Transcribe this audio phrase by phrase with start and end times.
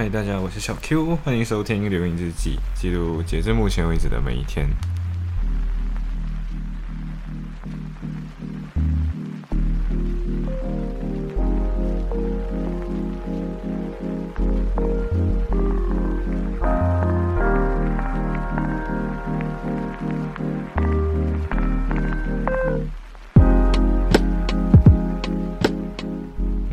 [0.00, 4.68] 嗨，大家，我是小 Q，欢迎收听《留言日记》，记录截至目前为止的每一天。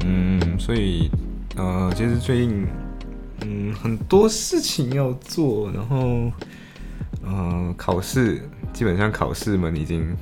[0.03, 1.09] 嗯，所以，
[1.55, 2.67] 呃，其实最近。
[3.81, 6.31] 很多事情要做，然后，
[7.23, 8.41] 呃，考试
[8.73, 10.15] 基本上考试们已经，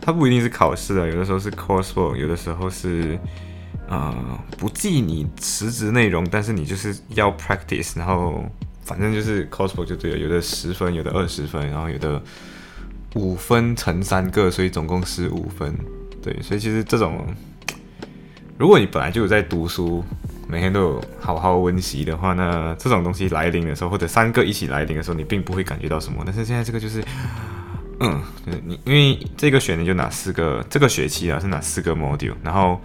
[0.00, 3.18] 它不一定是考试啊，有的时候是 coursework，有的时候是，
[3.88, 4.14] 呃，
[4.56, 8.44] 不记你实质内容，但是你就是要 practice，然后
[8.82, 12.22] 反正就是 coursework 就对了，有的十分，有的二十分，然后有的
[13.14, 15.74] 五分乘三个，所以总共十五分，
[16.22, 17.26] 对，所以其实这种，
[18.56, 20.04] 如果你本来就有在读书。
[20.48, 26.22] 每天都有好好温习的话，那这种东西来临的时候，或者三个一起来临的时候，你并不会感觉到什么。
[26.24, 27.02] 但是现在这个就是，
[27.98, 28.22] 嗯，
[28.64, 32.80] 你因为这个选你就拿四个，这个学期啊是拿四个 module，然后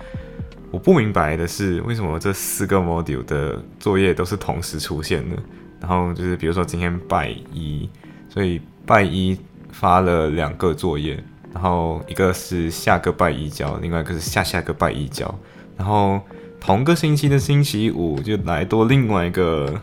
[0.71, 5.35] 我不明白的是为什么这四个 module 的作业都是同时出现的。
[5.79, 7.87] 然后就是比如说今天拜一，
[8.27, 9.37] 所以拜一
[9.71, 15.33] 发了两个作业，然后一个是下个拜一交，另外一个是下下个拜一交，
[15.77, 16.19] 然后。
[16.61, 19.81] 同个星期的星期五就来多另外一个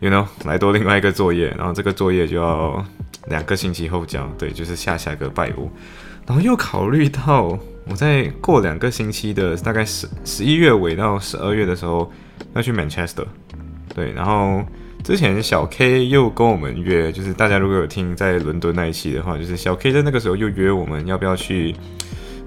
[0.00, 2.82] ，you know，来多另外一个作业，然后这个作业就要
[3.26, 5.70] 两个星期后交，对，就是下下个拜五，
[6.26, 12.10] 然后又考虑到我在过两个星期的大概十十一月尾到十二月的时候
[12.54, 13.26] 要去 Manchester，
[13.94, 14.64] 对，然后
[15.04, 21.76] 之前小 K 又跟我们约，就是大家如果有听在伦敦那一期的话，就是小 K 在那个时候又约我们要不要去。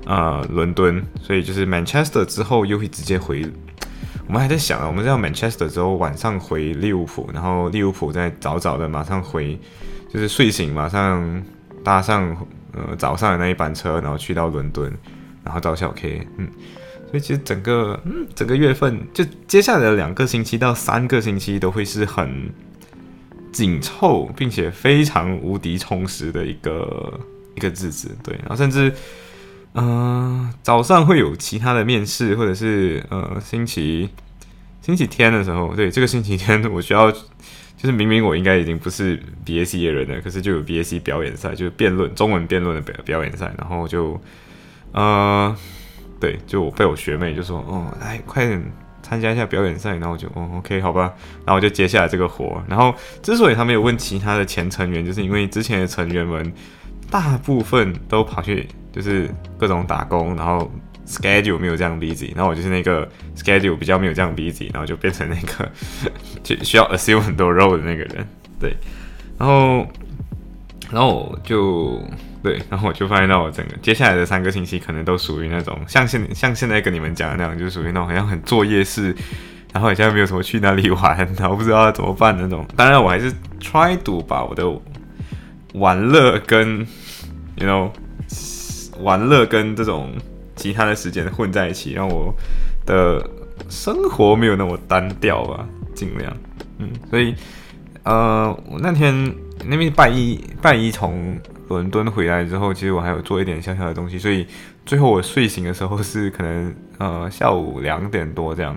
[0.07, 3.45] 啊，伦敦，所以就是 Manchester 之后又会直接回。
[4.25, 9.59] 我们还在想啊，我们要 Manchester 之后晚上回利物浦，然后利物浦再早早的马上回，
[10.07, 11.43] 就是睡醒马上
[11.83, 12.35] 搭上
[12.71, 14.89] 呃早上的那一班车，然后去到伦敦，
[15.43, 16.25] 然后找小 K。
[16.37, 16.47] 嗯，
[17.11, 22.49] 所以其实整个嗯整个月份就接下来的两个星期到三个星期都会是很
[23.51, 27.19] 紧凑，并且非常无敌充实的一个
[27.55, 28.15] 一个日子。
[28.23, 28.93] 对，然后甚至。
[29.79, 34.09] 嗯，早上会有其他的面试，或者是呃星期
[34.81, 37.19] 星期天的时候，对这个星期天我需要，就
[37.81, 44.19] 是明明我应该已经不是 B A C 的人了，可是就有 B A C 表演赛，就是辩论中文辩论的表表演赛，然后就
[44.93, 45.55] 呃
[46.19, 48.59] 对，就我被我学妹就说哦，来快点
[49.03, 51.13] 参加一下表演赛，然后就哦 OK 好吧，
[51.45, 56.51] 然后就接下来这个活，然后之所以他没有问其他的前成员，就是因为之前的成员们
[57.09, 58.67] 大部分都跑去。
[58.89, 59.29] 就是
[59.59, 60.71] 各种打工，然后
[61.05, 65.71] schedule 没有这样 busy，然后我就是那个 schedule 比较没有这样 busy，然后就变成那个
[66.41, 68.27] 就需要 assume 很多 role 的那个人，
[68.59, 68.75] 对，
[69.37, 69.87] 然后
[70.89, 72.01] 然后我就
[72.41, 79.15] 对，然后我就发现到我整个接下来的三个星期可能都属于那种像现像现在跟你们讲的那样，就属于那种好像很作业式，
[79.71, 82.65] 然后好像没有什么去哪里玩，然后不知道怎么办那种。
[82.75, 84.63] 当然我还是 try to 把我的
[85.77, 86.79] 玩乐跟
[87.55, 87.89] you know。
[89.01, 90.11] 玩乐跟这种
[90.55, 92.33] 其他的时间混在一起，让我
[92.83, 93.23] 的
[93.69, 96.35] 生活没有那么单调吧，尽量，
[96.79, 97.35] 嗯，所以，
[98.01, 99.13] 呃，我那天
[99.63, 104.47] 那边拜一拜一从伦敦回来之后，其实我还有做一点小小的东西，所以
[104.83, 108.75] 最后我睡醒的时候是可能呃下午两点多这样，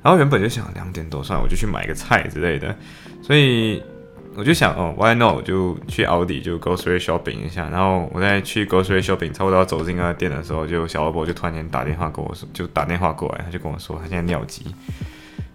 [0.00, 2.72] 然后原本就想两点多算了，我就去买个菜之类的，
[3.20, 3.82] 所以。
[4.36, 5.44] 我就想哦，Why not？
[5.44, 14.66] 就去奥迪就 grocery shopping 一下，然后我在去 grocery shopping 差不多要走进那个店的时候，就小老伯就突然间打电话跟我说，就打电话过来，他就跟我说他现在尿急，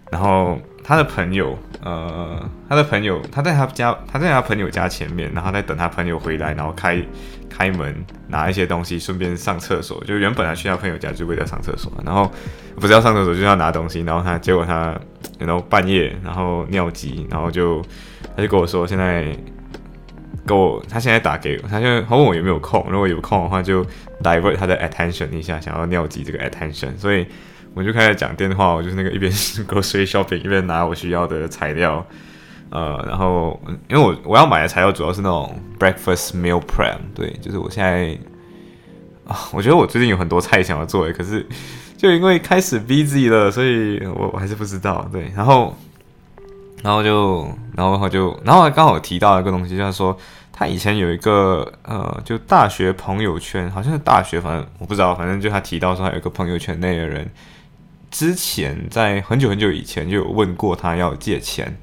[0.09, 7.02] 然后他的朋友，呃，他的朋友他在他家，他在他朋友家前面，然后在等他朋友回来，然后开
[7.50, 7.96] 开门
[8.28, 10.03] 拿一些东西，顺便上厕所。
[10.06, 12.31] 就原本他去他朋友家就为了上厕所，然后
[12.75, 15.00] 不是要上厕所，就是要拿东西，然后他结果他
[15.40, 17.82] 然后半夜然后尿急，然后就。
[18.34, 19.26] 他就跟我说，现在
[20.46, 23.84] 跟我，他现在打给我，他就他问我有没有空，如果有空的话，就
[24.23, 27.28] divert 他的 attention 一下，想要尿急这个 attention，所以
[27.73, 29.32] 我就开始讲电话，我就是那个一边
[29.68, 32.06] grocery shopping 一边拿我需要的材料，
[32.70, 33.59] 呃，然后
[33.90, 38.18] 因为我我要买的材料主要是那种 breakfast meal prep，对，就是我现在
[39.26, 41.47] 啊，我觉得我最近有很多菜想要做，可是
[41.97, 45.76] 就因为开始 busy 了，所以我我还是不知道，对，然后。
[46.84, 47.47] 然后就，
[47.78, 50.18] 然后就，然后刚好提到一个东西，就是说
[50.52, 57.29] 他以前有一个呃，就大学朋友圈，好像是大学，反正我不知道，反正就他提到说，他有一个朋友圈内的人
[58.11, 61.73] 之前在很久很久以前就有问过他要借钱，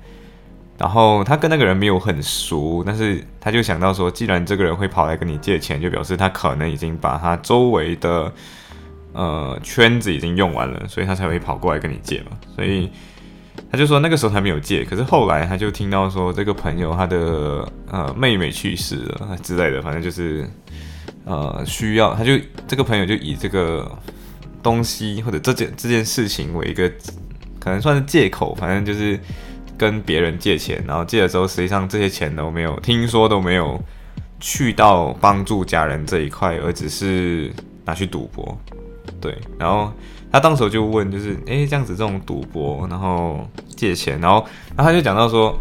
[0.76, 8.30] 然后他跟那个人没有很熟，但是他就想到说，既然这个人会跑来跟你借钱，就表示他可能已经把他周围的
[9.14, 12.38] 呃圈子已经用完了，所以他才会跑过来跟你借嘛。
[12.54, 12.90] 所以
[13.72, 20.46] 他就说那个时候他没有借，可是后来他就听到说这个朋友他的呃妹妹去世了之类的，反正就是
[21.24, 23.90] 呃需要，他就这个朋友就以这个。
[24.62, 26.90] 东西或者这件这件事情为一个
[27.60, 29.18] 可能算是借口，反正就是
[29.76, 33.80] 跟别人借钱，然后借的时候实际上这些钱都没有，听说都没有
[34.40, 37.52] 去到帮助家人这一块，而只是
[37.84, 38.58] 拿去赌博。
[39.20, 39.92] 对，然后
[40.30, 44.46] 他当时就问，就是诶，这样子这种赌博，然后借钱，然后
[44.76, 45.58] 然后他就讲到说，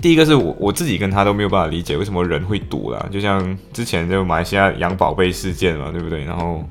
[0.00, 6.24] 第一个是我我自己跟他都没有办法理解为什么人会赌啦，就像之前就马来西亚养宝贝事件嘛，对不对？
[6.24, 6.64] 然后。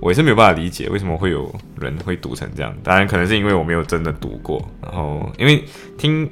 [0.00, 5.62] 我也是没有办法理解为什么会有人会赌成这样，当然可能是因为我没有真的赌过，然后因为
[5.98, 6.28] 听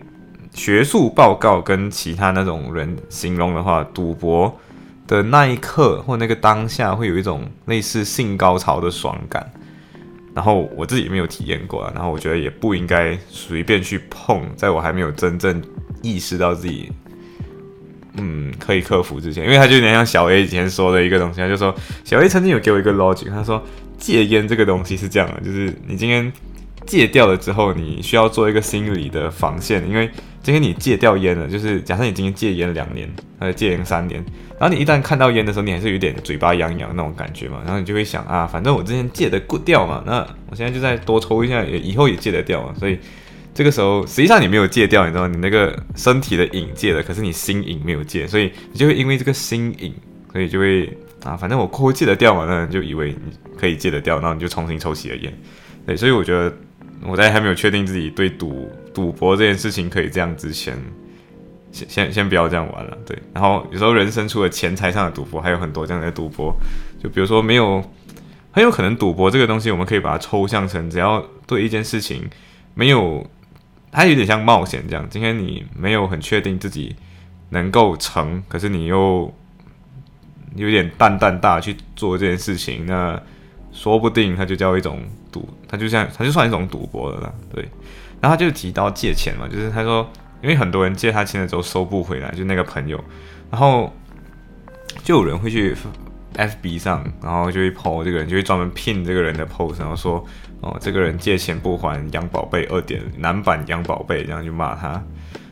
[0.55, 4.59] 学术报告跟其他那种人形容的话，赌博
[5.07, 9.49] 的那一刻或那个当下会有一种类似性高潮的爽感，
[10.35, 15.63] 然后我自己没有体验过，然后我觉得也不应该随便去碰，在我还没有真正
[16.03, 16.91] 意识到自己。
[18.21, 21.75] 嗯，可以克服之前，因为他就有点像小 A 以前说的一个东西，他就说
[22.05, 23.63] 小 A 曾经有给我一个 logic，他说
[23.97, 26.33] 戒烟这个东西是这样的，就是你今天
[26.87, 30.11] 戒掉了之后，你需要做一个心理的防线，因为
[30.43, 34.25] 今天你戒掉烟了，就是假设你今天戒烟两年，或者戒烟三年，
[34.59, 42.99] 然后你一旦看到烟的时候，你还是有点嘴巴痒痒那种感觉嘛，然后你就会想啊，反正我之前戒的过掉嘛，那我现在就再多抽一下，也以后也戒得掉嘛，所以。
[43.55, 45.27] 这个时候，实际上你没有戒掉，你知道？
[45.27, 49.93] 你那个身体的瘾戒了，可是你心瘾没有戒，所以你就会因为这个心瘾，
[50.31, 50.87] 所以就会
[51.25, 55.37] 啊，反正我过后戒得掉嘛，那就以为你可以戒得掉，然后你就重新抽起了烟。
[55.85, 56.57] 对，所以我觉得
[57.03, 60.79] 我在还没有确定自己对赌赌博这件事情可以这样之前，
[61.73, 62.97] 先先先不要这样玩了。
[63.05, 66.55] 对，然后有时候人生除了钱财上的赌博，还有很多这样的赌博，
[67.03, 67.83] 就比如说没有，
[68.53, 72.23] 很有可能赌博这个东西，我们可以把它抽象成，只要对一件事情
[72.75, 73.29] 没有。
[73.91, 76.95] 它有点像冒险这样，今天你没有很确定自己
[77.51, 79.33] 能够成，可是你又
[80.55, 83.21] 有点淡淡大去做这件事情，那
[83.73, 85.03] 说不定它就叫一种
[85.33, 87.33] 赌，它就像它就算一种赌博了啦。
[87.55, 87.63] 对，
[88.21, 90.11] 然后他就提到借钱嘛，就是他说，
[90.43, 93.03] 因为很多人借他钱的时候收不回来，就那个朋友，
[93.51, 93.95] 然后
[95.03, 95.75] 就有人会去
[96.37, 100.25] FB 上，然后就会 po 这个人，就会专门聘这个人的 post，然后说。
[100.61, 105.01] 哦，这个人借钱不还，养宝贝二点男版养宝贝，这样就骂他。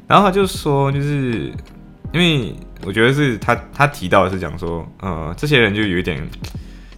[0.08, 1.52] 然后他就说，就是
[2.12, 2.52] 因为
[2.84, 6.28] 我觉得是他他提到的是讲说，呃，这些人就有一点，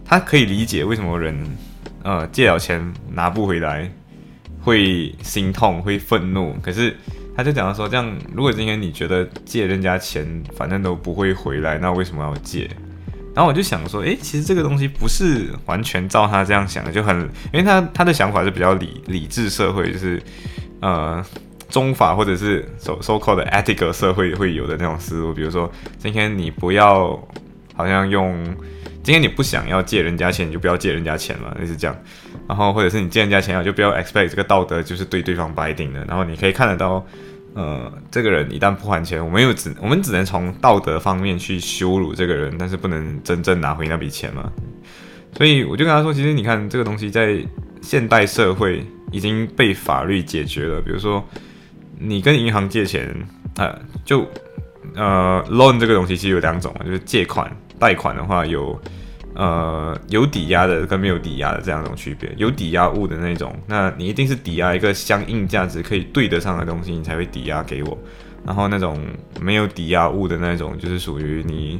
[0.03, 1.39] 他可以理解为什么人
[2.01, 3.87] 呃借了钱拿不回来
[4.59, 6.55] 会心痛会愤怒。
[6.63, 6.97] 可是
[7.37, 10.25] 他就讲到说，这样如果今天你觉得借人家钱
[10.55, 12.67] 反正都不会回来，那为什么要借？
[13.39, 17.17] 然后我就想说，诶，其实这个东西不是完全照他这样想的，就很，
[17.53, 20.21] 因为他他的想法是比较理理智社会，就是
[20.81, 21.25] 呃
[21.69, 27.17] 中法或者是 so so called 的 ethical 社会会有的那种思路，比如说今天你不要
[27.73, 28.43] 好像用，
[29.01, 31.97] 今天你不想要借人家钱，你就不要借人家钱嘛，类似这样。
[32.45, 36.03] 然后或者是你借人家钱啊，就不要 expect 这个道德就是对对方白定的。
[36.03, 37.07] 然后你可以看得到。
[37.55, 44.51] 呃，这个人一旦不还钱，我们又只我们只能从道德方面去羞辱这个人，但是不能真正拿回那笔钱嘛。
[45.35, 47.37] 所以我就跟他说，其实你看这个东西在
[47.81, 50.81] 现代社会已经被法律解决了。
[50.81, 51.23] 比如说，
[51.97, 53.13] 你跟银行借钱，
[53.57, 54.25] 啊，就
[54.95, 58.79] 呃，loan 这个东西其实有两种嘛，就是借款、贷款的话有。
[59.35, 67.97] 呃，有抵押的跟没有抵押的这样一种区别，有抵押物的那种，那你一定是抵押一个相应价值可以对得上的东西，你才会抵押给我。
[68.45, 68.99] 然后那种
[69.39, 71.79] 没有抵押物的那种，就是属于你，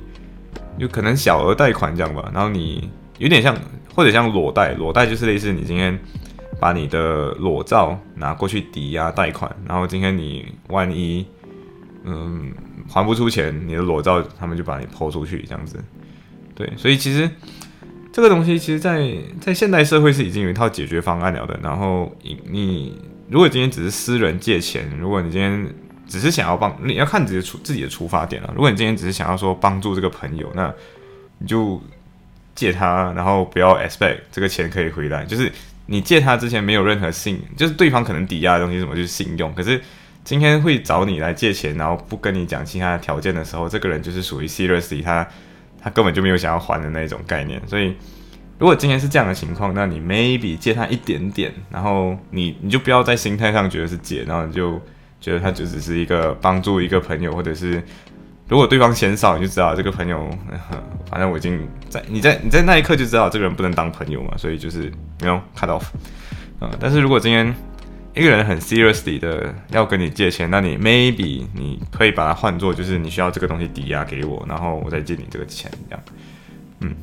[0.77, 2.29] 有可能小额贷款这样吧。
[2.33, 3.57] 然后你有点像，
[3.95, 5.97] 或者像裸贷，裸贷就是类似你今天
[6.59, 11.25] 把你的裸照拿过去抵押贷款，然后今天你万一
[12.03, 12.51] 嗯
[12.87, 15.83] 还不出钱，你的裸照他们就把你抛出去这样子。
[16.59, 17.29] 对，所以其实
[18.11, 21.57] 这个东西，其实，在在现代社会是已经有一套解决方案了的。
[21.63, 25.73] 然后你你如果今天只是私人借钱，如果你今天
[26.05, 28.51] 只是想要帮，你要看自己出自己的出发点了。
[28.53, 30.69] 如果你今天只是想要说帮助这个朋友，那
[31.37, 31.81] 你就
[32.53, 35.23] 借他，然后不要 expect 这个钱可以回来。
[35.23, 35.49] 就是
[35.85, 39.53] 你借他之前没有任何信，就是对方可能抵押的东西什么就是信用。
[39.55, 39.81] 可是
[40.25, 45.25] 今天会找你来借钱，然后不跟你讲其他的条件的时候，这个人就是属于 seriously 他。
[45.81, 47.95] 他根本就没有想要还的那种概念，所以
[48.57, 54.79] 如果今天是这样的情况，那你 maybe 借他一点点，然后你你就不要在心态上觉得是借，然后你就
[55.21, 57.81] 觉得他就只是一个帮助一个朋友，或者是
[58.47, 60.29] 如果对方嫌少，你就知道这个朋友，
[61.09, 65.83] 反正我已经在你在你在那一刻就知道这个人不能当朋友嘛，所以就是没有 cut off，
[66.59, 67.55] 嗯，但是如果今天
[68.15, 76.03] 一个人很 seriously 的要跟你借钱，那你 maybe 你可以把它换作就是你需要这个东西抵押给我，然后我再借你这个钱，这样，
[76.81, 76.95] 嗯。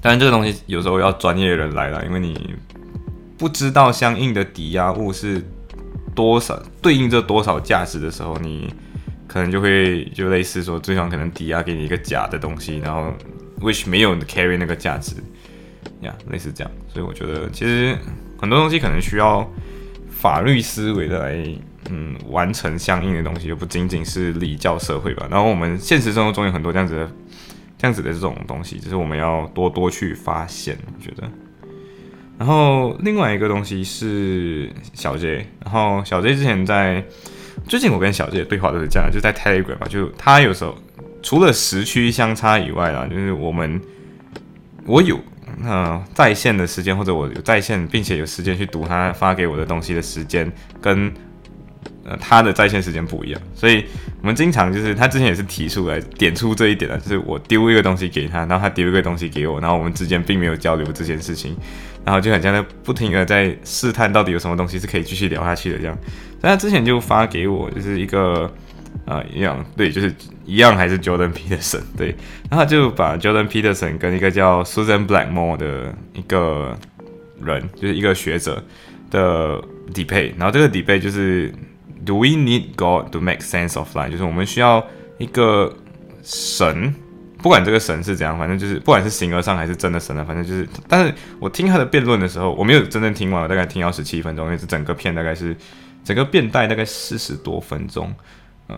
[0.00, 2.56] 当然，这个东西有时候要专业人来了，因为你
[3.38, 5.40] 不知道相应的抵押物是
[6.14, 8.72] 多少，对应着多少价值的时候，你
[9.28, 13.12] 可能就会就类似说，对方可能抵押给你一个假的东西，然后
[13.60, 15.14] which 没有 carry 那个价值，
[16.00, 16.72] 呀，类似这样。
[16.88, 17.96] 所以我觉得，其实
[18.40, 19.48] 很多东西可能需要
[20.22, 21.54] 法律思维的来，
[21.90, 25.26] 嗯，完成相应的东西，就不仅仅是礼教社会吧。
[25.28, 27.10] 然后我们现实生活中有很多这样子的。
[27.78, 31.28] 这样子的这种东西，就是我们要多多去发现，我觉得。
[32.38, 37.04] 然后另外一个东西是小 J，然后小 J 之前在
[37.66, 40.78] 最近我跟小 J 的对话都是这样，就在 Telegram 嘛，就他有时候
[41.24, 43.80] 除了时区相差以外啊，就是我们
[44.86, 45.18] 我有
[45.64, 51.12] 呃在线的时间，或者我有在线并且有时间去读他发给我的东西的时间跟。
[52.04, 53.84] 呃，他的在线时间不一样，所以
[54.20, 61.56] 我们经常就是他之前也是提出来点出这一点的，就是我丢一个东西给他，然后他丢一个东西给我，然后我们之间并没有交流这件事情，
[62.04, 65.96] 然后就很像在不停的在试探到底有什么东西是可以继续聊下去的这样。
[66.40, 68.52] 但他之前就发给我就是一个
[69.04, 72.08] 啊一样，对，就是一样还是 Jordan Peterson 对，
[72.50, 76.78] 然后他就把 Jordan Peterson 跟一个叫 Susan Blackmore 的一个
[77.42, 78.62] 人，就是一个学者
[79.10, 81.52] 的底配，然后这个底配就是。
[82.04, 84.10] Do we need God to make sense of life？
[84.10, 84.84] 就是我们需要
[85.18, 85.72] 一个
[86.24, 86.92] 神，
[87.40, 90.68] 不管这个神是怎样，反正就是不管是形而上还是真的神了，反正就是。
[90.88, 95.56] 但是我听他的辩论的时候，我没有真正听完，我大概听到十七分钟，因为这整个片大概是
[96.02, 98.12] 整个变带大概四十多分钟。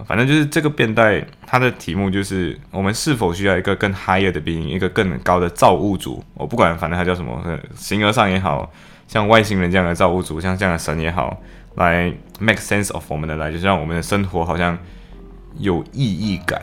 [0.06, 6.24] 反正就是这个变带，它的题目就是我们是否需要一个更 higher 的 being，一个更高的造物主。
[6.34, 7.42] 我不管，反正它叫什么，
[7.76, 8.72] 形而上也好
[9.06, 11.40] 像外星人这样的造物主，像这样的神也好。
[11.76, 14.78] 来 make sense of 我们的来，就是让我们的生活好像
[15.58, 16.62] 有意义感，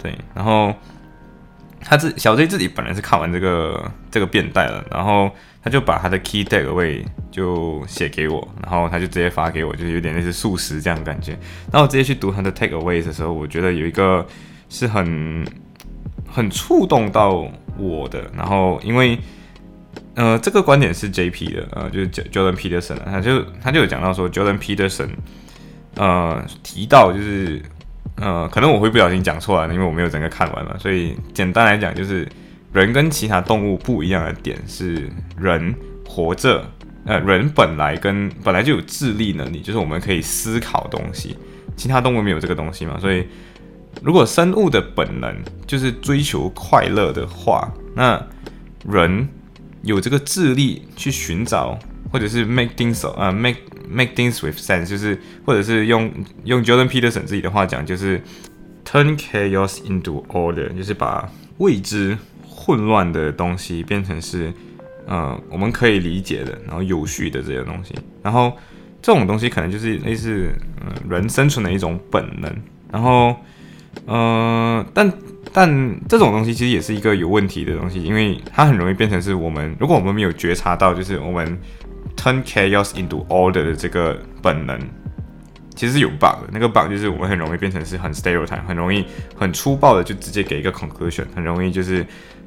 [0.00, 0.16] 对。
[0.32, 0.72] 然后
[1.80, 5.28] 他自小 J 自己本来是看完这个这个变带了，然后
[5.66, 11.32] 他就把他的 key take away 就写给我，然后他就直接发给我，就是有点类似素食这样的感觉。
[11.72, 14.24] 然后我直接去读他的 take away 的时候，我觉得有一个
[14.68, 15.44] 是很
[16.24, 17.44] 很触动到
[17.76, 19.18] 我的，然后因为。
[20.14, 21.52] 呃，这个观点是 J.P.
[21.52, 25.10] 的，呃，就是 Jordan Peterson，他就他就有讲到说，Jordan Peterson，
[25.94, 27.60] 呃，提到就是，
[28.16, 32.26] 呃，可能我会不小心讲错了，因为我没有整个看完嘛，所以简单来讲就是，
[32.76, 35.74] 人跟其他动物不一样的点是，人
[36.06, 36.62] 活着，
[37.06, 41.36] 呃，人本来跟本来就有智力能力，就是我们可以思考东西，
[41.74, 43.26] 其他动物没有这个东西嘛，所以
[44.02, 45.34] 如果生物的本能
[45.66, 48.22] 就是追求快乐的话，那
[48.86, 49.26] 人。
[49.82, 51.78] 有这个智力去寻找，
[52.10, 58.20] 或者是 make things 啊 make make things with sense，就是或者是用用 Jordan Peterson 自己的话讲，就是
[58.84, 62.18] turn chaos into order，就是把未知
[62.66, 64.52] 混乱的东西变成是
[65.06, 67.94] 呃我们可以理解的，然后有序的这些东西。
[68.22, 68.52] 然后
[69.00, 72.52] 这种东西可能就是类似嗯人生存的一种本能。
[72.90, 73.36] 然后
[74.06, 75.12] 嗯但。
[75.52, 75.70] 但
[76.06, 81.58] 这种东西其实也是一个有问题的东西，因为它很容易变成是我们，如果我们没有觉察到，就是我们
[82.14, 84.78] turn chaos into order 的这个本能，
[85.74, 86.48] 其实是有 bug 的。
[86.52, 92.04] 那个 bug 就是我们很容易变成是很 stereotype，很容易很粗暴的就直接给一个 conclusion，很容易就是，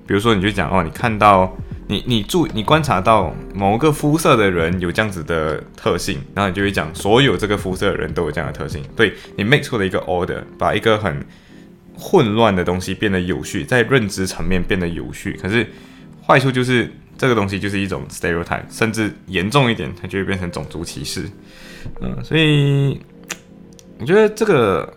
[0.09, 11.23] 比如说你就讲哦，你看到你你注你观察到某个肤色的人有这样子的特性，然后你就会讲所有这个肤色的人都有这样的特性，对你 make 出了一个 order，把一个很
[11.95, 15.37] 混乱的东西变得有序，在认知层面变得有序。
[15.39, 15.67] 可是
[16.25, 21.29] 坏处就是这个东西就是一种 stereotype，甚至严重一点，它就会变成种族歧视。
[22.01, 22.99] 嗯，所以
[23.99, 24.91] 我觉得这个，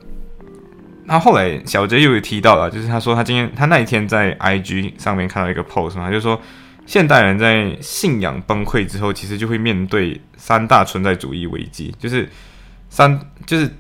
[1.05, 6.41] 那后来小杰又有提到了，就是他说他今天他那一天在 IG 上面看到一个 post 嘛，他就说
[6.87, 12.29] 现代人在信仰崩溃之后，其实就会面对三大存在主义危机，就是
[12.89, 13.71] 三就是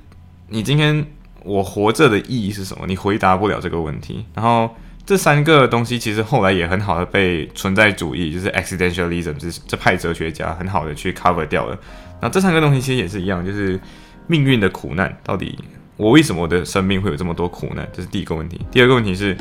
[0.49, 1.05] 你今天。
[1.45, 2.87] 我活着的意义是什么？
[2.87, 4.25] 你回答不了这个问题。
[4.33, 4.73] 然后
[5.05, 11.76] 这三个东西其实后来也很好的被存在主义，就是 existentialism 这这派哲学家很好的去 cover 掉了。
[12.21, 13.81] 那这三个东西其实也是一样，就是
[14.29, 15.19] 命运的苦难。
[15.25, 15.59] 到底
[16.02, 17.88] 我为什么我的生命会有这么多苦难？
[17.92, 18.61] 这是第一个问题。
[18.73, 19.37] 第二个问题是，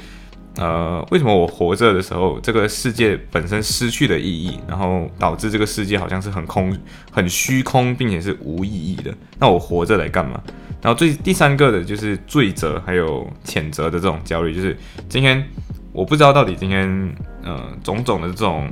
[0.58, 6.78] 呃，为什么我活着的时候，这个世界本身失去了意义，然后导致这个世界好像是很空、
[7.12, 9.12] 很虚空，并且是无意义的？
[9.40, 10.40] 那我活着来干嘛？
[10.84, 14.78] 然后最第三个的就是罪责还有谴责的这种焦虑，就是
[15.10, 15.44] 今天
[15.92, 18.70] 我不知道到底今天呃种种的这种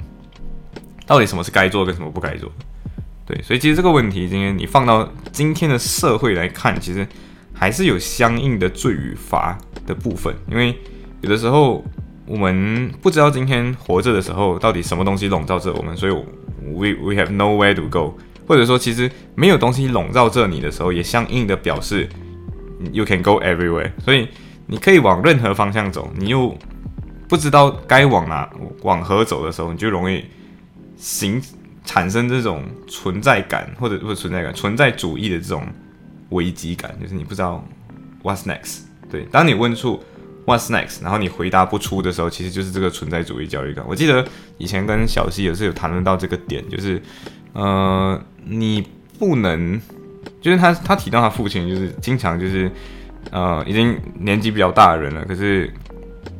[1.07, 2.51] 到底什么是该做跟什么不该做。
[3.25, 7.07] 对，所以其实这个问题今天你放到今天的社会来看，其实
[7.59, 10.73] 还是有相应的罪与罚的部分，因为。
[11.21, 11.83] 有的时候
[12.25, 16.13] 我们不知道今天活着的时候到底什么东西笼罩着我们，所以
[16.63, 22.07] we we have nowhere to go，或者说其实没有东西笼罩着你的时候，也相应的表示
[22.93, 24.29] you can go everywhere，所以
[24.65, 26.57] 你可以往任何方向走，你又
[27.27, 28.49] 不知道该往哪
[28.83, 30.23] 往何走的时候，你就容易
[30.95, 31.41] 形
[31.83, 35.67] 产生这种存在感或者不存在感存在主义的这种
[36.29, 37.63] 危机感，就是你不知道
[38.23, 38.81] what's next。
[39.09, 40.01] 对，当你问出。
[40.45, 41.03] What's next？
[41.03, 43.85] 然后你回答不出的时候，其实就是这个存在主义焦虑感。
[43.87, 44.25] 我记得
[44.57, 46.99] 以前跟小西也是有谈论到这个点，就是，
[47.53, 48.83] 呃，你
[49.19, 49.79] 不能，
[50.41, 52.71] 就是他他提到他父亲，就是经常就是，
[53.29, 55.71] 呃，已经年纪比较大的人了，可是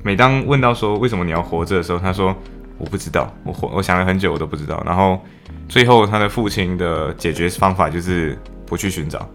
[0.02, 2.36] 每当问到说为什么你要活着的时候，他说
[2.80, 4.82] 我不知道，我活我想了很久我都不知道。
[4.88, 5.24] 然后
[5.68, 9.30] 最后他的父亲的解决方法就是不去寻找，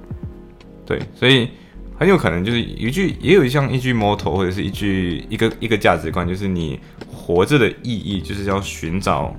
[0.86, 1.48] 对，所以。
[1.96, 9.34] 很有可能就是一句，也有像一句 motto 或者是一句一个一个价值观，就是你活着的意义就是要寻找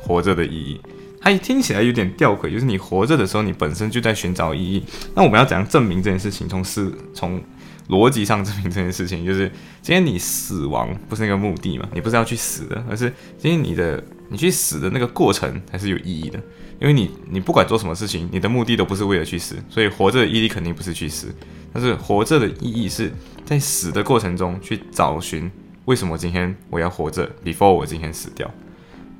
[0.00, 0.80] 活着的意义。
[1.20, 4.82] 它听起来有点吊诡，就是你活着的时候，你本身就在寻找意义。
[5.14, 6.48] 那我们要怎样证明这件事情？
[6.48, 7.40] 从思从
[7.88, 9.48] 逻辑上证明这件事情，就是
[9.80, 11.88] 今天你死亡不是那个目的嘛？
[11.94, 16.40] 你不是要去死的，而是今天你的你去死的那个过程才是有意义的。
[16.82, 21.32] 因为你你不管做什么事情，你的目的都不是为了去死，所以活着的意义肯定不是去死。
[21.72, 23.12] 但是活着的意义是
[23.44, 25.48] 在死的过程中去找寻
[25.84, 28.50] 为什么今天我要活着，before 我今天死掉。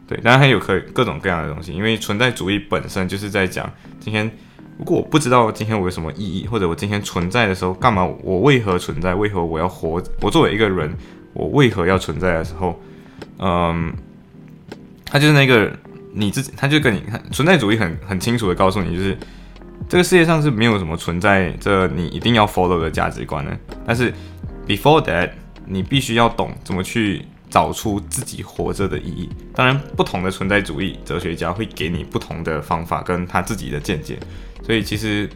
[0.09, 4.29] 对，当然还有可各种各样的东西，因为存在主义本身就是在讲今天，
[4.77, 10.93] 如果我不知道今天我有什么意义，或者我今天存在的时候干嘛，我为何存在，为何我要活，我作为一个人，
[11.33, 12.79] 我为何要存在的时候，
[13.39, 13.95] 嗯，
[15.07, 15.73] 他就是那个
[16.13, 19.17] 你自己，他就跟你看存在主义很很清楚的告诉你，就是。
[19.89, 24.15] 这个世界上是没有什么存在着你一定要 follow 的价值观的，但是
[24.67, 25.29] before that，
[25.67, 29.29] 你必须要懂怎么去找出自己活着的意义。
[29.55, 34.19] 当然，不同的存在主义哲学家会给你不同的方法跟他自己的见解，
[34.63, 35.29] 所以其实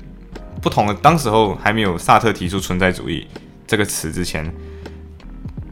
[0.63, 3.27] 不同的当时候还没有萨特提出存在主义
[3.67, 4.51] 这个词之前，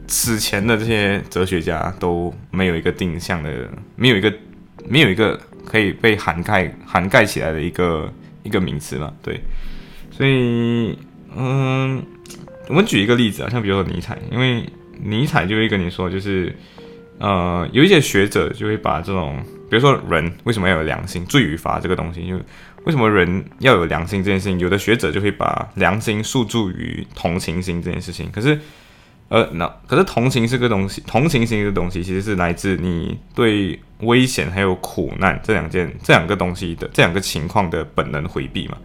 [0.05, 4.31] 此前的这些哲学家都没有一个定向的，没有一个
[4.87, 8.11] 没有一个可以被涵盖涵盖起来的一个。
[8.45, 9.41] 一个名词嘛，对，
[10.11, 10.95] 所以，
[11.35, 12.05] 嗯，
[12.67, 14.63] 我们举一个例子啊，像比如说尼采，因为
[15.01, 16.55] 尼采就会跟你说，就是，
[17.17, 22.35] 呃，有一些学者就会把这种，比如说人为什么要有良心，罪与罚这个东西，就
[22.83, 28.59] 为什么人要有良心这件事情，有的学者就会把良心诉诸于同情心这件事情，可是。
[29.27, 38.77] 呃，那可是同情是个东西，同情心这个东西其实是来自你对危险还有苦难这两件这两个东西的这两个情况的本能回避嘛。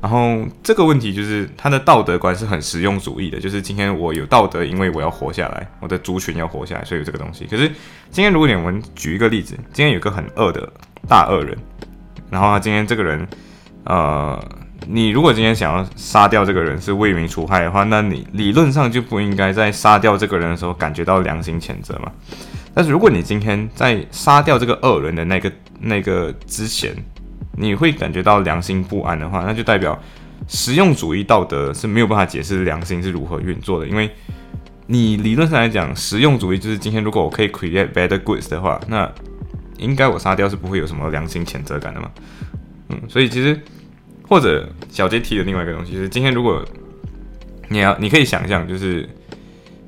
[0.00, 7.46] 然后这个问题就是他的道德观是很实用主义的，就是今天我有道德，因为我要活下来，我的族群要活下来，所以有这个东西。
[7.46, 7.68] 可是
[8.10, 10.70] 今天如果我们举一个例子，今天有个很恶的
[11.08, 11.56] 大恶人，
[12.30, 13.26] 然后他今天这个人，
[13.84, 14.44] 呃。
[14.86, 22.12] 你如果今天想要杀掉这个人是为民除害的话，那你理论上就不应该在杀掉这个人的时候感觉到良心谴责嘛？
[22.74, 26.94] 但是如果你今天在杀掉这个恶人的那个那个之前，
[27.56, 29.98] 你会感觉到良心不安的话，那就代表
[30.48, 33.86] 实用主义道德是没有办法解释良心是如何运作的。
[33.86, 34.10] 因为
[34.86, 39.10] 你理论上来讲，实用主义就是今天如果我可以 create better goods 的话，那
[39.78, 42.10] 应该我杀掉是不会有什么良心谴责感的嘛？
[42.90, 43.58] 嗯，所以其实。
[44.26, 46.64] 或者小杰提的另外一个东西，就是今天如果
[47.68, 49.08] 你要，你可以想象，就是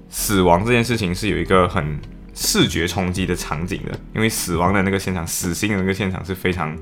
[0.08, 1.98] 死亡这件事情是有一个很
[2.34, 6.76] 视觉冲击的场景的，因为死亡的那个现场，死刑的那个现场是非常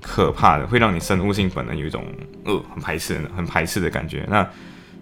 [0.00, 2.04] 可怕的，会让你生物性本能有一种
[2.44, 4.24] 呃很排斥、很排斥的感觉。
[4.28, 4.48] 那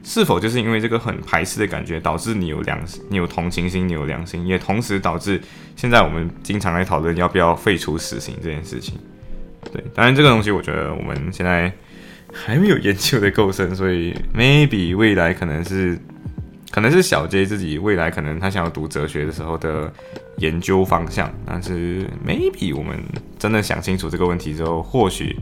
[0.02, 2.78] 是否就是因为这个很排斥的感觉，导致你有良，
[3.10, 5.40] 你有同情心，你有良心，也同时导致
[5.76, 8.98] 现在我们经常来讨论要不要废除死刑这件事情？
[9.72, 11.70] 对，当然这个东西，我觉得我们现在。
[12.44, 15.98] 还没有研究的够深，所以 maybe 未来可能是，
[16.70, 19.92] 可能是小 J 自己未来可能他想要读哲学的时候的
[20.38, 21.31] 研究方向。
[21.44, 22.98] 但是 maybe 我们
[23.38, 25.37] 真的想清楚这个问题之后，或许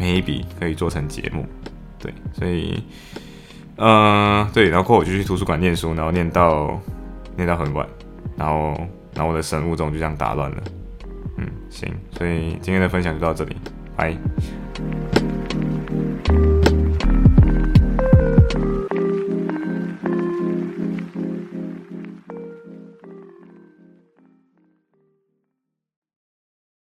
[0.00, 1.44] maybe 可以做成节目。
[1.98, 2.82] 对，所以，
[3.76, 6.80] 呃，对，然后我就去图书馆念书，然后念到
[7.36, 7.86] 念到很晚，
[8.36, 8.74] 然后
[9.14, 10.62] 然后我的生物钟就这样打乱了。
[11.36, 13.56] 嗯，行，所以今天的分享就到这里，
[13.96, 14.16] 拜。